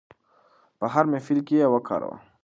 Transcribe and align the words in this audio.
په 0.79 0.85
هر 0.93 1.05
محفل 1.11 1.37
کې 1.47 1.55
یې 1.61 1.67
وکاروو. 1.73 2.15